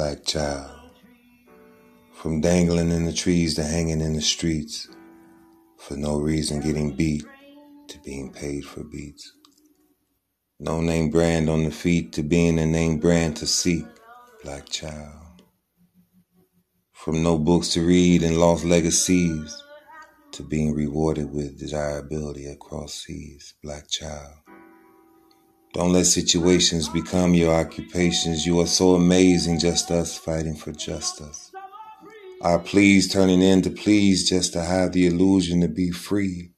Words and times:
black 0.00 0.24
child. 0.24 0.70
From 2.14 2.40
dangling 2.40 2.90
in 2.90 3.04
the 3.04 3.12
trees 3.12 3.56
to 3.56 3.62
hanging 3.62 4.00
in 4.00 4.14
the 4.14 4.22
streets, 4.22 4.88
for 5.76 5.94
no 5.94 6.18
reason 6.18 6.62
getting 6.62 6.96
beat 6.96 7.22
to 7.88 7.98
being 7.98 8.32
paid 8.32 8.64
for 8.64 8.82
beats. 8.82 9.30
No 10.58 10.80
name 10.80 11.10
brand 11.10 11.50
on 11.50 11.64
the 11.64 11.70
feet 11.70 12.12
to 12.12 12.22
being 12.22 12.58
a 12.58 12.64
name 12.64 12.96
brand 12.98 13.36
to 13.36 13.46
seek, 13.46 13.84
black 14.42 14.70
child. 14.70 15.42
From 16.94 17.22
no 17.22 17.36
books 17.36 17.68
to 17.74 17.86
read 17.86 18.22
and 18.22 18.38
lost 18.38 18.64
legacies 18.64 19.54
to 20.32 20.42
being 20.42 20.72
rewarded 20.72 21.30
with 21.30 21.58
desirability 21.58 22.46
across 22.46 22.94
seas, 22.94 23.52
black 23.62 23.86
child. 23.90 24.32
Don't 25.72 25.92
let 25.92 26.06
situations 26.06 26.88
become 26.88 27.32
your 27.32 27.54
occupations. 27.54 28.44
You 28.44 28.58
are 28.60 28.66
so 28.66 28.96
amazing, 28.96 29.60
just 29.60 29.90
us 29.92 30.18
fighting 30.18 30.56
for 30.56 30.72
justice. 30.72 31.52
Our 32.42 32.58
pleas 32.58 33.08
turning 33.08 33.40
into 33.40 33.70
pleas 33.70 34.28
just 34.28 34.52
to 34.54 34.62
have 34.64 34.92
the 34.92 35.06
illusion 35.06 35.60
to 35.60 35.68
be 35.68 35.92
free. 35.92 36.50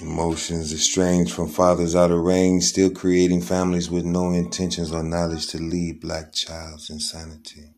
Emotions 0.00 0.72
estranged 0.72 1.32
from 1.32 1.48
fathers 1.48 1.94
out 1.94 2.10
of 2.10 2.20
range, 2.20 2.64
still 2.64 2.90
creating 2.90 3.42
families 3.42 3.90
with 3.90 4.06
no 4.06 4.32
intentions 4.32 4.90
or 4.90 5.02
knowledge 5.02 5.46
to 5.48 5.58
lead 5.58 6.00
black 6.00 6.32
child's 6.32 6.88
insanity. 6.88 7.74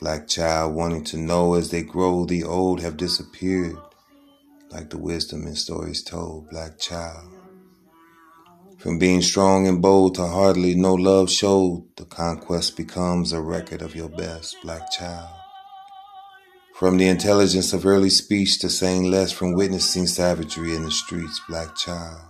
Black 0.00 0.26
child 0.26 0.74
wanting 0.74 1.04
to 1.04 1.18
know 1.18 1.54
as 1.54 1.70
they 1.70 1.82
grow, 1.82 2.24
the 2.24 2.44
old 2.44 2.80
have 2.80 2.96
disappeared, 2.96 3.76
like 4.70 4.88
the 4.88 4.98
wisdom 4.98 5.46
in 5.46 5.54
stories 5.54 6.02
told. 6.02 6.48
Black 6.48 6.78
child 6.78 7.41
from 8.82 8.98
being 8.98 9.22
strong 9.22 9.68
and 9.68 9.80
bold 9.80 10.16
to 10.16 10.26
hardly 10.26 10.74
no 10.74 10.92
love 10.92 11.30
showed, 11.30 11.86
the 11.96 12.04
conquest 12.04 12.76
becomes 12.76 13.32
a 13.32 13.40
record 13.40 13.80
of 13.80 13.94
your 13.94 14.08
best, 14.08 14.56
black 14.64 14.90
child. 14.90 15.32
From 16.74 16.96
the 16.96 17.06
intelligence 17.06 17.72
of 17.72 17.86
early 17.86 18.10
speech 18.10 18.58
to 18.58 18.68
saying 18.68 19.08
less 19.08 19.30
from 19.30 19.54
witnessing 19.54 20.08
savagery 20.08 20.74
in 20.74 20.82
the 20.82 20.90
streets, 20.90 21.40
black 21.48 21.76
child. 21.76 22.22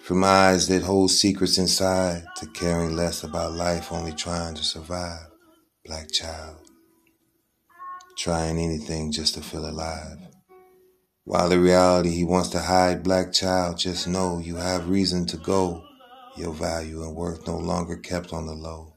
From 0.00 0.22
eyes 0.22 0.68
that 0.68 0.84
hold 0.84 1.10
secrets 1.10 1.58
inside 1.58 2.22
to 2.36 2.46
caring 2.46 2.94
less 2.94 3.24
about 3.24 3.54
life, 3.54 3.90
only 3.90 4.12
trying 4.12 4.54
to 4.54 4.62
survive, 4.62 5.26
black 5.84 6.12
child. 6.12 6.58
Trying 8.16 8.58
anything 8.58 9.10
just 9.10 9.34
to 9.34 9.40
feel 9.40 9.68
alive. 9.68 10.28
While 11.28 11.50
the 11.50 11.60
reality 11.60 12.08
he 12.08 12.24
wants 12.24 12.48
to 12.50 12.58
hide, 12.58 13.02
black 13.02 13.34
child, 13.34 13.76
just 13.76 14.08
know 14.08 14.38
you 14.38 14.56
have 14.56 14.88
reason 14.88 15.26
to 15.26 15.36
go. 15.36 15.84
Your 16.38 16.54
value 16.54 17.02
and 17.02 17.14
worth 17.14 17.46
no 17.46 17.58
longer 17.58 17.98
kept 17.98 18.32
on 18.32 18.46
the 18.46 18.54
low. 18.54 18.94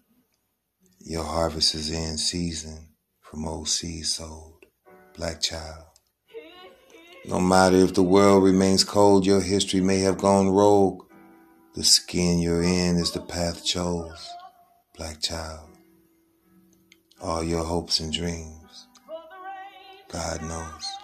Your 1.01 1.25
harvest 1.25 1.75
is 1.75 1.91
in 1.91 2.17
season 2.17 2.93
from 3.19 3.45
old 3.45 3.67
seeds 3.67 4.13
sold. 4.13 4.63
Black 5.17 5.41
child. 5.41 5.87
No 7.25 7.41
matter 7.41 7.75
if 7.75 7.95
the 7.95 8.01
world 8.01 8.45
remains 8.45 8.85
cold, 8.85 9.25
your 9.25 9.41
history 9.41 9.81
may 9.81 9.99
have 9.99 10.17
gone 10.17 10.51
rogue. 10.51 11.03
The 11.75 11.83
skin 11.83 12.39
you're 12.39 12.63
in 12.63 12.95
is 12.95 13.11
the 13.11 13.19
path 13.19 13.65
chose. 13.65 14.29
Black 14.95 15.19
child. 15.19 15.67
All 17.21 17.43
your 17.43 17.65
hopes 17.65 17.99
and 17.99 18.13
dreams. 18.13 18.87
God 20.07 20.41
knows. 20.43 21.00